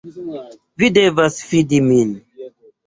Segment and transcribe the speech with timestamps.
[0.83, 2.21] Vi devas fidi min.